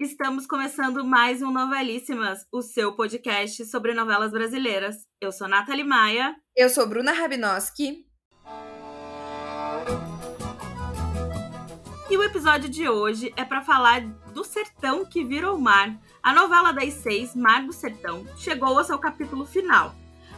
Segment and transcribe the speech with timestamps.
[0.00, 4.96] estamos começando mais um Novelíssimas, o seu podcast sobre novelas brasileiras.
[5.20, 6.34] Eu sou Nathalie Maia.
[6.56, 8.06] Eu sou Bruna Rabinoski.
[12.08, 14.00] E o episódio de hoje é para falar
[14.32, 15.94] do Sertão que virou mar.
[16.22, 19.94] A novela das seis, Mar do Sertão, chegou ao seu capítulo final.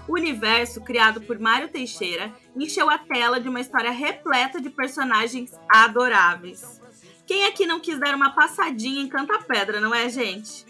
[0.08, 5.52] O universo, criado por Mário Teixeira, encheu a tela de uma história repleta de personagens
[5.68, 6.82] adoráveis.
[7.26, 10.66] Quem aqui não quis dar uma passadinha em Canta Pedra, não é, gente?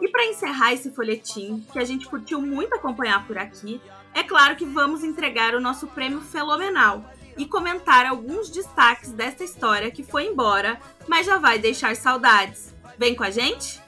[0.00, 3.80] E para encerrar esse folhetim, que a gente curtiu muito acompanhar por aqui,
[4.12, 7.04] é claro que vamos entregar o nosso prêmio fenomenal
[7.38, 12.74] e comentar alguns destaques dessa história que foi embora, mas já vai deixar saudades.
[12.98, 13.80] Vem com a gente?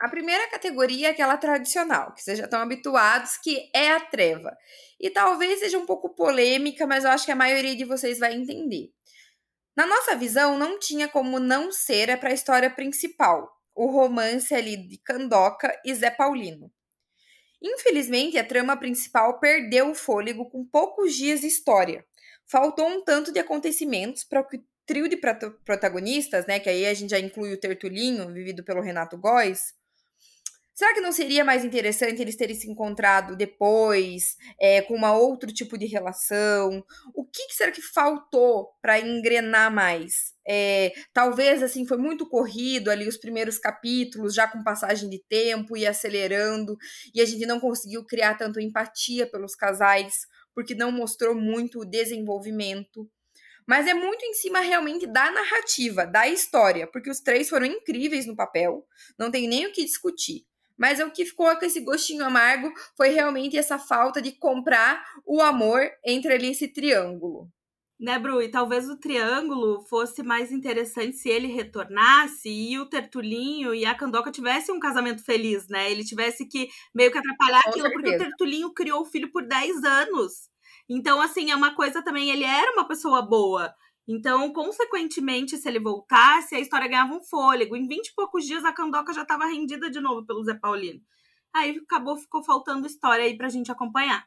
[0.00, 4.56] A primeira categoria é aquela tradicional, que vocês já estão habituados, que é a treva.
[5.00, 8.34] E talvez seja um pouco polêmica, mas eu acho que a maioria de vocês vai
[8.34, 8.92] entender.
[9.78, 14.76] Na nossa visão, não tinha como não ser para a história principal, o romance ali
[14.76, 16.68] de Candoca e Zé Paulino.
[17.62, 22.04] Infelizmente, a trama principal perdeu o fôlego com poucos dias de história.
[22.44, 25.16] Faltou um tanto de acontecimentos para que o trio de
[25.64, 29.74] protagonistas, né, que aí a gente já inclui o Tertulinho, vivido pelo Renato Góes,
[30.78, 35.52] Será que não seria mais interessante eles terem se encontrado depois, é, com uma outro
[35.52, 36.84] tipo de relação?
[37.12, 40.36] O que, que será que faltou para engrenar mais?
[40.46, 45.76] É, talvez assim foi muito corrido ali os primeiros capítulos, já com passagem de tempo
[45.76, 46.76] e acelerando,
[47.12, 51.84] e a gente não conseguiu criar tanto empatia pelos casais, porque não mostrou muito o
[51.84, 53.10] desenvolvimento.
[53.66, 58.26] Mas é muito em cima realmente da narrativa, da história, porque os três foram incríveis
[58.26, 58.86] no papel,
[59.18, 60.46] não tem nem o que discutir.
[60.78, 65.40] Mas o que ficou com esse gostinho amargo foi realmente essa falta de comprar o
[65.42, 67.50] amor entre ali esse triângulo.
[68.00, 68.40] Né, Bru?
[68.40, 73.92] E talvez o triângulo fosse mais interessante se ele retornasse e o Tertulinho e a
[73.94, 75.90] Candoca tivessem um casamento feliz, né?
[75.90, 77.92] Ele tivesse que meio que atrapalhar Com aquilo, certeza.
[77.92, 80.48] porque o Tertulinho criou o filho por 10 anos.
[80.88, 83.74] Então, assim, é uma coisa também, ele era uma pessoa boa.
[84.08, 87.76] Então, consequentemente, se ele voltasse, a história ganhava um fôlego.
[87.76, 91.00] Em 20 e poucos dias, a Candoca já estava rendida de novo pelo Zé Paulino.
[91.54, 94.26] Aí acabou, ficou faltando história aí pra gente acompanhar.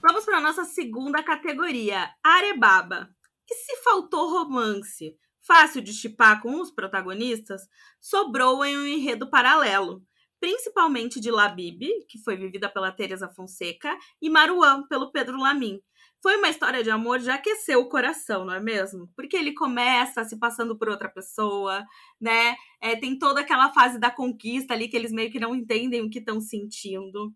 [0.00, 3.10] Vamos para nossa segunda categoria, Arebaba.
[3.50, 7.62] E se faltou romance fácil de chipar com os protagonistas,
[8.00, 10.02] sobrou em um enredo paralelo,
[10.38, 15.80] principalmente de Labib, que foi vivida pela Teresa Fonseca, e Maruan, pelo Pedro Lamin,
[16.22, 19.08] foi uma história de amor já aqueceu o coração, não é mesmo?
[19.16, 21.84] Porque ele começa se passando por outra pessoa,
[22.20, 22.54] né?
[22.80, 26.10] É, tem toda aquela fase da conquista ali que eles meio que não entendem o
[26.10, 27.32] que estão sentindo.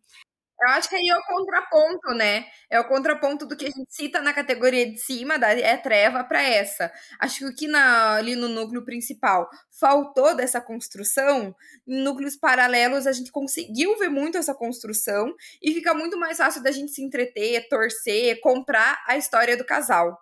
[0.67, 2.47] Eu acho que aí é o contraponto, né?
[2.71, 6.25] É o contraponto do que a gente cita na categoria de cima, da é treva,
[6.25, 6.91] para essa.
[7.21, 9.49] Acho que o que ali no núcleo principal
[9.79, 11.55] faltou dessa construção,
[11.87, 16.63] em núcleos paralelos a gente conseguiu ver muito essa construção e fica muito mais fácil
[16.63, 20.19] da gente se entreter, torcer, comprar a história do casal.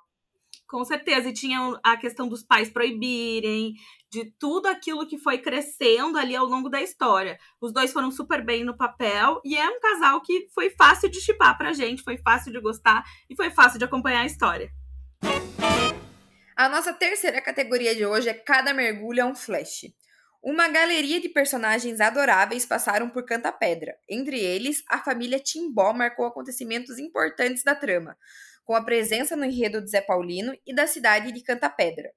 [0.66, 3.74] Com certeza, e tinha a questão dos pais proibirem,
[4.12, 7.38] de tudo aquilo que foi crescendo ali ao longo da história.
[7.58, 11.18] Os dois foram super bem no papel e é um casal que foi fácil de
[11.18, 14.70] chipar pra gente, foi fácil de gostar e foi fácil de acompanhar a história.
[16.54, 19.90] A nossa terceira categoria de hoje é Cada Mergulho é um Flash.
[20.42, 23.96] Uma galeria de personagens adoráveis passaram por Canta Pedra.
[24.06, 28.14] Entre eles, a família Timbó marcou acontecimentos importantes da trama,
[28.62, 32.10] com a presença no enredo de Zé Paulino e da cidade de Canta Pedra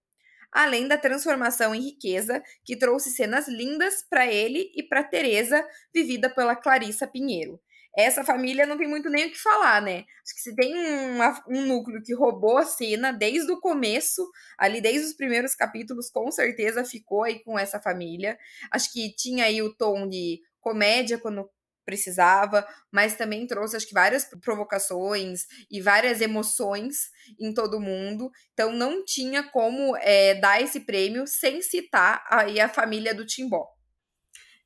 [0.55, 6.29] além da transformação em riqueza, que trouxe cenas lindas para ele e para Teresa, vivida
[6.29, 7.59] pela Clarissa Pinheiro.
[7.97, 10.05] Essa família não tem muito nem o que falar, né?
[10.23, 14.25] Acho que se tem um, um núcleo que roubou a cena desde o começo,
[14.57, 18.37] ali desde os primeiros capítulos, com certeza ficou aí com essa família.
[18.71, 21.49] Acho que tinha aí o tom de comédia quando
[21.85, 28.31] precisava, mas também trouxe, acho que, várias provocações e várias emoções em todo mundo.
[28.53, 33.75] Então, não tinha como é, dar esse prêmio sem citar aí a família do Timbó.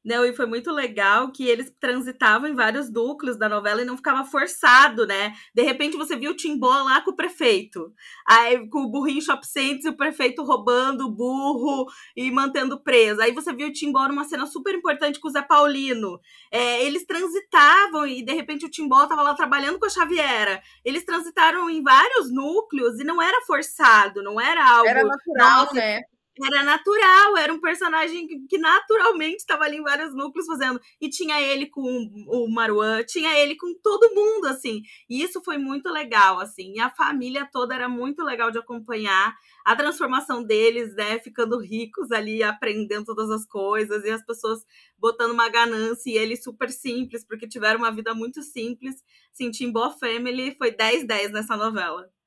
[0.04, 3.98] Não, e foi muito legal que eles transitavam em vários núcleos da novela e não
[3.98, 5.34] ficava forçado, né?
[5.54, 7.94] De repente você viu o Timbó lá com o prefeito,
[8.26, 11.86] aí com o burrinho Shop Saints e o prefeito roubando o burro
[12.16, 13.22] e mantendo preso.
[13.22, 16.20] Aí você viu o Timbó numa cena super importante com o Zé Paulino.
[16.50, 20.62] É, eles transitavam e de repente o Timbó tava lá trabalhando com a Xaviera.
[20.86, 24.88] Eles transitaram em vários núcleos e não era forçado, não era algo.
[24.88, 26.02] Era natural, né?
[26.46, 30.80] Era natural, era um personagem que, naturalmente estava ali em vários núcleos fazendo.
[31.02, 31.82] E tinha ele com
[32.28, 34.82] o Maruan, tinha ele com todo mundo, assim.
[35.10, 36.74] E isso foi muito legal, assim.
[36.76, 39.36] E a família toda era muito legal de acompanhar.
[39.66, 44.60] A transformação deles, né, ficando ricos ali, aprendendo todas as coisas, e as pessoas
[44.98, 48.96] botando uma ganância, e ele super simples, porque tiveram uma vida muito simples.
[49.34, 52.19] Assim, Timbo Family foi 10-10 nessa novela.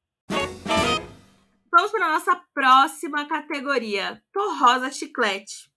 [1.74, 5.72] Vamos para a nossa próxima categoria: Torrosa Chiclete.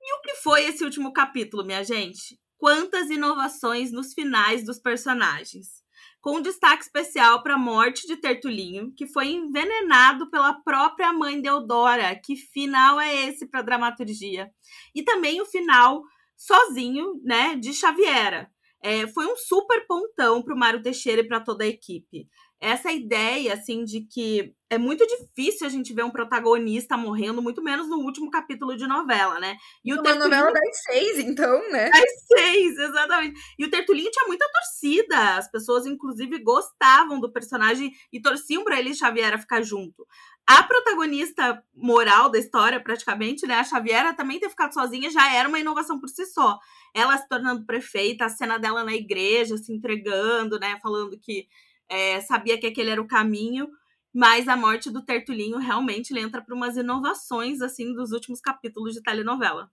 [0.00, 2.40] E o que foi esse último capítulo, minha gente?
[2.56, 5.84] Quantas inovações nos finais dos personagens.
[6.22, 12.16] Com destaque especial para a morte de Tertulinho, que foi envenenado pela própria mãe Deodora.
[12.16, 14.50] Que final é esse para a dramaturgia?
[14.94, 16.02] E também o final
[16.34, 18.50] sozinho, né, de Xaviera.
[18.86, 22.28] É, foi um super pontão para o Mário Teixeira e para toda a equipe
[22.60, 27.62] essa ideia, assim, de que é muito difícil a gente ver um protagonista morrendo, muito
[27.62, 29.56] menos no último capítulo de novela, né?
[29.84, 30.30] E o Uma Tertulinho...
[30.30, 31.90] novela das seis, então, né?
[31.90, 33.38] Das seis, exatamente.
[33.58, 35.36] E o Tertulinho tinha muita torcida.
[35.36, 40.06] As pessoas, inclusive, gostavam do personagem e torciam para ele e Xaviera ficar junto.
[40.46, 43.56] A protagonista moral da história, praticamente, né?
[43.56, 46.58] A Xaviera também ter ficado sozinha já era uma inovação por si só.
[46.94, 50.78] Ela se tornando prefeita, a cena dela na igreja, se entregando, né?
[50.80, 51.48] Falando que
[51.88, 53.68] é, sabia que aquele era o caminho,
[54.14, 58.94] mas a morte do Tertulinho realmente ele entra para umas inovações assim dos últimos capítulos
[58.94, 59.70] de telenovela.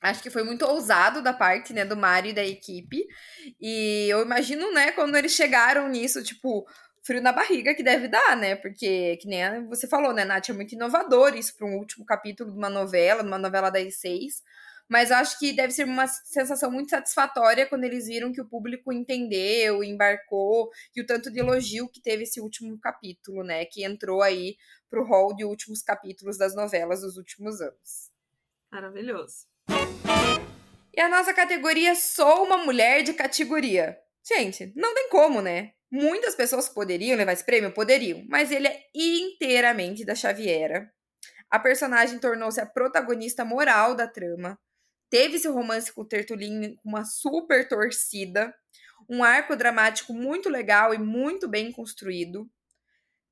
[0.00, 3.04] Acho que foi muito ousado da parte, né, do Mário e da equipe.
[3.60, 6.64] E eu imagino, né, quando eles chegaram nisso, tipo,
[7.08, 8.54] frio na barriga que deve dar, né?
[8.54, 12.52] Porque, que nem você falou, né, Nath, é muito inovador isso para um último capítulo
[12.52, 14.42] de uma novela, de uma novela das seis.
[14.86, 18.92] Mas acho que deve ser uma sensação muito satisfatória quando eles viram que o público
[18.92, 23.64] entendeu, embarcou, e o tanto de elogio que teve esse último capítulo, né?
[23.64, 24.56] Que entrou aí
[24.90, 28.10] pro hall de últimos capítulos das novelas dos últimos anos.
[28.70, 29.46] Maravilhoso.
[30.94, 33.98] E a nossa categoria Sou uma mulher de categoria.
[34.26, 35.72] Gente, não tem como, né?
[35.90, 37.72] Muitas pessoas poderiam levar esse prêmio?
[37.72, 40.92] Poderiam, mas ele é inteiramente da Xaviera.
[41.50, 44.58] A personagem tornou-se a protagonista moral da trama,
[45.10, 48.54] teve seu romance com o com uma super torcida,
[49.08, 52.48] um arco dramático muito legal e muito bem construído.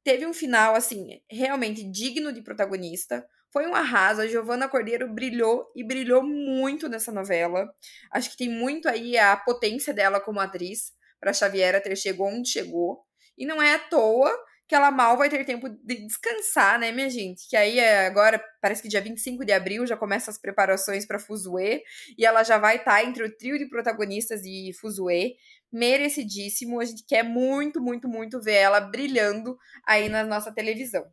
[0.02, 3.26] Teve um final, assim, realmente digno de protagonista.
[3.52, 4.22] Foi um arraso.
[4.22, 7.68] A Giovanna Cordeiro brilhou e brilhou muito nessa novela.
[8.10, 12.48] Acho que tem muito aí a potência dela como atriz para Xaviera ter chegado onde
[12.48, 13.00] chegou.
[13.36, 14.32] E não é à toa
[14.68, 17.48] que ela mal vai ter tempo de descansar, né, minha gente?
[17.48, 21.20] Que aí é agora, parece que dia 25 de abril já começa as preparações para
[21.20, 21.82] Fuzue
[22.18, 25.36] e ela já vai estar tá entre o trio de protagonistas de Fuzue,
[25.72, 26.80] merecidíssimo.
[26.80, 31.04] A gente quer muito, muito, muito ver ela brilhando aí na nossa televisão.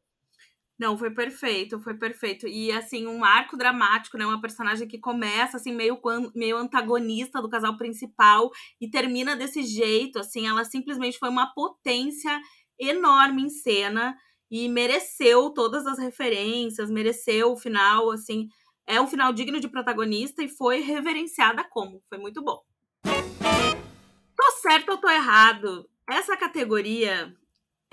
[0.77, 2.47] Não, foi perfeito, foi perfeito.
[2.47, 4.25] E assim, um arco dramático, né?
[4.25, 5.99] Uma personagem que começa assim meio
[6.35, 8.49] meio antagonista do casal principal
[8.81, 12.39] e termina desse jeito, assim, ela simplesmente foi uma potência
[12.79, 14.17] enorme em cena
[14.49, 18.47] e mereceu todas as referências, mereceu o final, assim,
[18.85, 22.61] é um final digno de protagonista e foi reverenciada como, foi muito bom.
[24.35, 25.89] Tô certo ou tô errado?
[26.09, 27.33] Essa categoria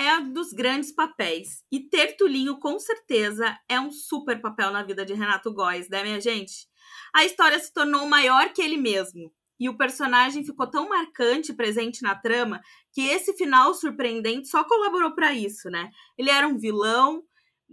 [0.00, 1.62] é dos grandes papéis.
[1.70, 6.20] E Tertulinho, com certeza, é um super papel na vida de Renato Góes, né, minha
[6.20, 6.68] gente?
[7.14, 12.02] A história se tornou maior que ele mesmo e o personagem ficou tão marcante, presente
[12.02, 15.90] na trama, que esse final surpreendente só colaborou para isso, né?
[16.16, 17.22] Ele era um vilão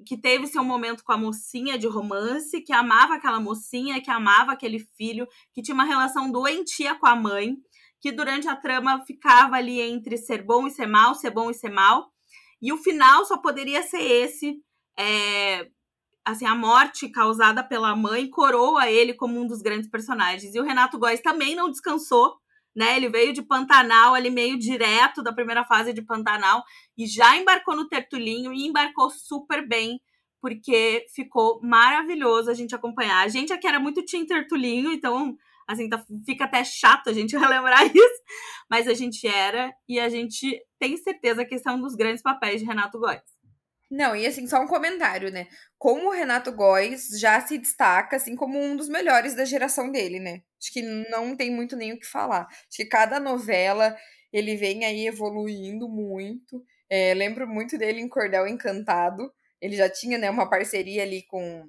[0.06, 4.52] que teve seu momento com a mocinha de romance, que amava aquela mocinha, que amava
[4.52, 7.56] aquele filho, que tinha uma relação doentia com a mãe,
[8.02, 11.54] que durante a trama ficava ali entre ser bom e ser mal, ser bom e
[11.54, 12.12] ser mal.
[12.62, 14.56] E o final só poderia ser esse,
[14.98, 15.68] é,
[16.26, 20.54] assim, a morte causada pela mãe coroa ele como um dos grandes personagens.
[20.54, 22.36] E o Renato Góes também não descansou,
[22.76, 22.98] né?
[22.98, 26.64] Ele veio de Pantanal, ali meio direto da primeira fase de Pantanal,
[26.98, 30.00] e já embarcou no Tertulinho e embarcou super bem,
[30.42, 33.24] porque ficou maravilhoso a gente acompanhar.
[33.24, 35.36] A gente aqui era muito Team Tertulinho, então,
[35.68, 38.22] assim, tá, fica até chato a gente relembrar isso,
[38.70, 42.22] mas a gente era, e a gente tem certeza que esse é um dos grandes
[42.22, 43.22] papéis de Renato Góes.
[43.90, 45.48] Não, e assim, só um comentário, né?
[45.78, 50.20] Como o Renato Góes já se destaca, assim, como um dos melhores da geração dele,
[50.20, 50.42] né?
[50.62, 52.48] Acho que não tem muito nem o que falar.
[52.48, 53.96] Acho que cada novela
[54.34, 56.62] ele vem aí evoluindo muito.
[56.90, 59.32] É, lembro muito dele em Cordel Encantado.
[59.62, 61.66] Ele já tinha, né, uma parceria ali com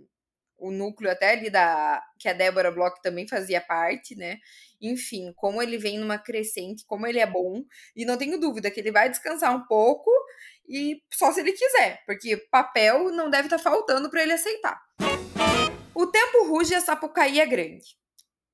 [0.58, 4.38] o núcleo até ali da que a Débora Bloch também fazia parte, né?
[4.80, 7.62] Enfim, como ele vem numa crescente, como ele é bom,
[7.96, 10.10] e não tenho dúvida que ele vai descansar um pouco
[10.68, 14.80] e só se ele quiser, porque papel não deve estar tá faltando para ele aceitar.
[15.94, 17.96] O tempo ruge a Sapucaí é grande.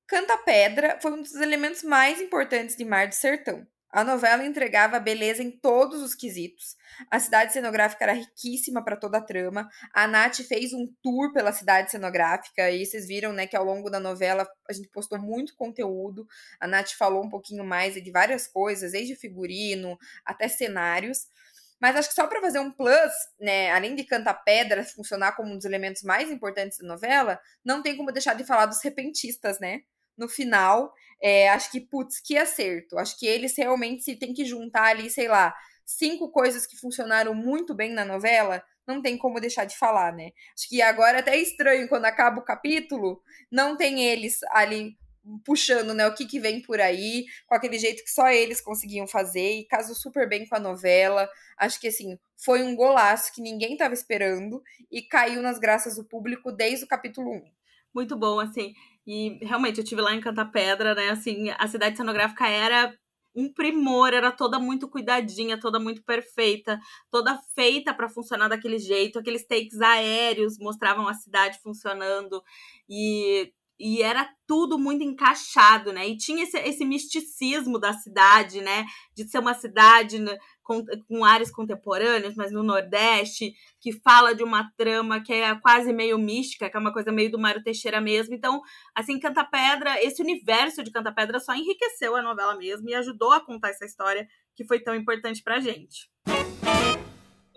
[0.07, 3.67] Canta Pedra foi um dos elementos mais importantes de Mar do Sertão.
[3.95, 6.75] A novela entregava beleza em todos os quesitos.
[7.09, 9.69] A cidade cenográfica era riquíssima para toda a trama.
[9.93, 13.89] A Nath fez um tour pela cidade cenográfica e vocês viram, né, que ao longo
[13.89, 16.27] da novela a gente postou muito conteúdo.
[16.59, 21.27] A Nath falou um pouquinho mais de várias coisas, desde figurino até cenários.
[21.79, 25.53] Mas acho que só para fazer um plus, né, além de Canta Pedra funcionar como
[25.53, 29.57] um dos elementos mais importantes da novela, não tem como deixar de falar dos repentistas,
[29.57, 29.83] né?
[30.17, 32.97] no final, é, acho que, putz, que acerto.
[32.97, 35.53] Acho que eles realmente se tem que juntar ali, sei lá,
[35.85, 40.31] cinco coisas que funcionaram muito bem na novela, não tem como deixar de falar, né?
[40.57, 44.97] Acho que agora até é estranho quando acaba o capítulo, não tem eles ali
[45.43, 49.07] puxando, né, o que que vem por aí, com aquele jeito que só eles conseguiam
[49.07, 51.27] fazer e casou super bem com a novela.
[51.57, 56.05] Acho que assim, foi um golaço que ninguém estava esperando e caiu nas graças do
[56.05, 57.43] público desde o capítulo 1.
[57.93, 58.73] Muito bom, assim.
[59.07, 61.09] E realmente, eu tive lá em Canta Pedra, né?
[61.09, 62.93] Assim, a cidade cenográfica era
[63.35, 66.79] um primor, era toda muito cuidadinha, toda muito perfeita,
[67.11, 69.19] toda feita para funcionar daquele jeito.
[69.19, 72.41] Aqueles takes aéreos mostravam a cidade funcionando
[72.89, 76.07] e, e era tudo muito encaixado, né?
[76.07, 78.85] E tinha esse, esse misticismo da cidade, né?
[79.13, 84.43] De ser uma cidade né, com, com áreas contemporâneas, mas no Nordeste, que fala de
[84.43, 87.99] uma trama que é quase meio mística, que é uma coisa meio do Mário Teixeira
[87.99, 88.33] mesmo.
[88.33, 88.61] Então,
[88.95, 93.33] assim, Canta Pedra, esse universo de Canta Pedra só enriqueceu a novela mesmo e ajudou
[93.33, 96.09] a contar essa história que foi tão importante pra gente.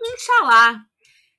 [0.01, 0.81] Inxalá!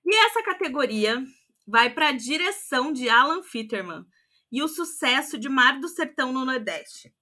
[0.06, 1.22] E essa categoria
[1.66, 4.04] vai para a direção de Alan Fitterman
[4.50, 7.12] e o sucesso de Mar do Sertão no Nordeste.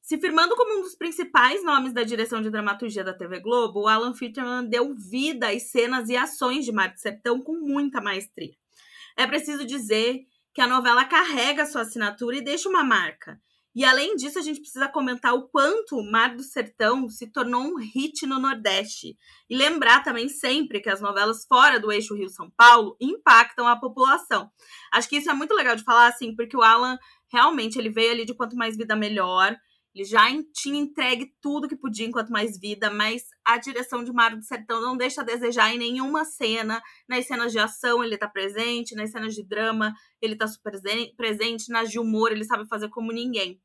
[0.00, 3.88] Se firmando como um dos principais nomes da direção de dramaturgia da TV Globo, o
[3.88, 8.54] Alan Fitterman deu vida às cenas e ações de Mar do Sertão com muita maestria.
[9.16, 13.40] É preciso dizer que a novela carrega sua assinatura e deixa uma marca.
[13.74, 17.62] E além disso, a gente precisa comentar o quanto o Mar do Sertão se tornou
[17.62, 19.16] um hit no Nordeste.
[19.48, 24.50] E lembrar também sempre que as novelas fora do eixo Rio-São Paulo impactam a população.
[24.92, 26.98] Acho que isso é muito legal de falar, assim, porque o Alan
[27.32, 29.56] realmente ele veio ali de quanto mais vida melhor.
[29.94, 34.38] Ele já tinha entregue tudo que podia enquanto mais vida, mas a direção de Mário
[34.38, 36.80] do Sertão não deixa a desejar em nenhuma cena.
[37.08, 39.92] Nas cenas de ação ele tá presente, nas cenas de drama
[40.22, 40.72] ele tá super
[41.16, 43.60] presente, nas de humor ele sabe fazer como ninguém.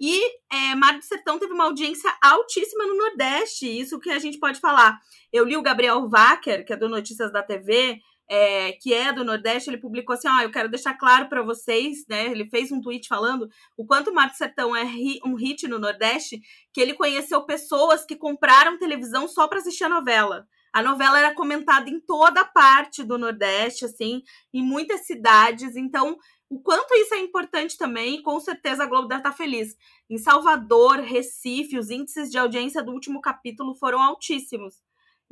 [0.00, 4.38] E é, Mário do Sertão teve uma audiência altíssima no Nordeste, isso que a gente
[4.40, 4.98] pode falar.
[5.32, 8.00] Eu li o Gabriel Wacker, que é do Notícias da TV,
[8.34, 12.06] é, que é do Nordeste, ele publicou assim: ah, eu quero deixar claro para vocês,
[12.08, 12.28] né?
[12.28, 13.46] Ele fez um tweet falando
[13.76, 14.86] o quanto o Marco Sertão é
[15.22, 16.40] um hit no Nordeste,
[16.72, 20.46] que ele conheceu pessoas que compraram televisão só para assistir a novela.
[20.72, 24.22] A novela era comentada em toda parte do Nordeste, assim,
[24.54, 25.76] em muitas cidades.
[25.76, 26.16] Então,
[26.48, 29.76] o quanto isso é importante também, com certeza a Globo deve estar feliz.
[30.08, 34.76] Em Salvador, Recife, os índices de audiência do último capítulo foram altíssimos.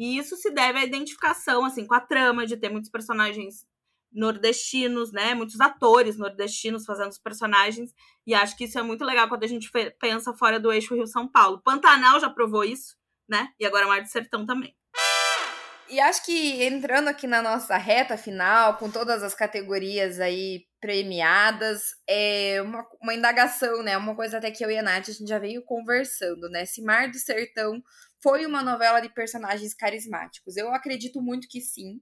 [0.00, 3.66] E isso se deve à identificação, assim, com a trama, de ter muitos personagens
[4.10, 5.34] nordestinos, né?
[5.34, 7.94] Muitos atores nordestinos fazendo os personagens.
[8.26, 11.28] E acho que isso é muito legal quando a gente pensa fora do eixo Rio-São
[11.28, 11.60] Paulo.
[11.62, 12.96] Pantanal já provou isso,
[13.28, 13.48] né?
[13.60, 14.74] E agora Mar do Sertão também.
[15.90, 21.82] E acho que entrando aqui na nossa reta final, com todas as categorias aí premiadas,
[22.08, 23.96] é uma, uma indagação, né?
[23.96, 26.64] Uma coisa até que eu e a Nath a gente já veio conversando, né?
[26.64, 27.82] Se Mar do Sertão
[28.22, 30.56] foi uma novela de personagens carismáticos.
[30.56, 32.00] Eu acredito muito que sim.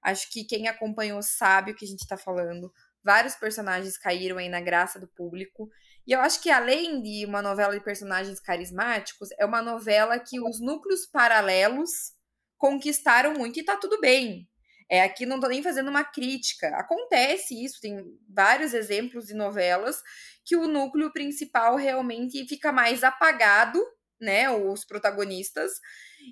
[0.00, 2.72] Acho que quem acompanhou sabe o que a gente tá falando.
[3.02, 5.68] Vários personagens caíram aí na graça do público.
[6.06, 10.40] E eu acho que além de uma novela de personagens carismáticos, é uma novela que
[10.40, 12.14] os núcleos paralelos
[12.58, 14.48] conquistaram muito e tá tudo bem.
[14.90, 16.68] É, aqui não tô nem fazendo uma crítica.
[16.76, 20.02] Acontece isso, tem vários exemplos de novelas
[20.44, 23.80] que o núcleo principal realmente fica mais apagado
[24.20, 25.72] né, os protagonistas,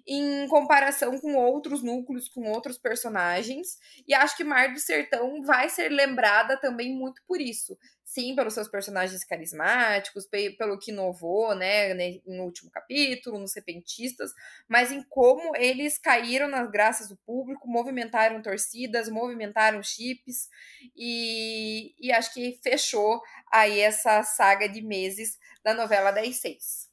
[0.06, 3.76] em comparação com outros núcleos, com outros personagens.
[4.06, 7.76] E acho que Mar do Sertão vai ser lembrada também muito por isso.
[8.04, 10.26] Sim, pelos seus personagens carismáticos,
[10.58, 11.94] pelo que inovou, né,
[12.26, 14.32] no último capítulo, nos Repentistas,
[14.68, 20.50] mas em como eles caíram nas graças do público, movimentaram torcidas, movimentaram chips,
[20.94, 26.91] e, e acho que fechou aí essa saga de meses da novela das seis.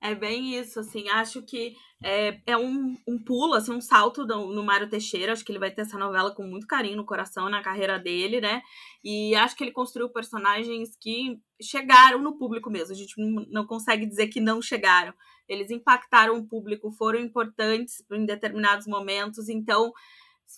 [0.00, 4.46] É bem isso, assim, acho que é, é um, um pulo, assim, um salto do,
[4.46, 7.48] no Mário Teixeira, acho que ele vai ter essa novela com muito carinho no coração,
[7.48, 8.62] na carreira dele, né,
[9.02, 13.66] e acho que ele construiu personagens que chegaram no público mesmo, a gente não, não
[13.66, 15.12] consegue dizer que não chegaram,
[15.48, 19.92] eles impactaram o público, foram importantes em determinados momentos, então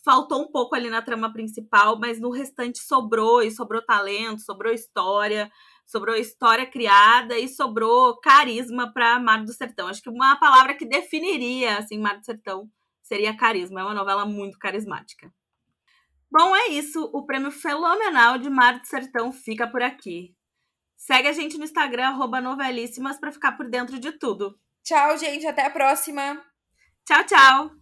[0.05, 4.73] faltou um pouco ali na trama principal, mas no restante sobrou, e sobrou talento, sobrou
[4.73, 5.51] história,
[5.91, 9.89] sobrou história criada e sobrou carisma para Mar do Sertão.
[9.89, 12.71] Acho que uma palavra que definiria assim Mar do Sertão
[13.03, 13.81] seria carisma.
[13.81, 15.33] É uma novela muito carismática.
[16.31, 17.11] Bom, é isso.
[17.13, 20.33] O prêmio fenomenal de Mar do Sertão fica por aqui.
[20.97, 24.57] Segue a gente no Instagram, novelíssimas, para ficar por dentro de tudo.
[24.85, 25.45] Tchau, gente.
[25.45, 26.41] Até a próxima.
[27.05, 27.80] Tchau, tchau.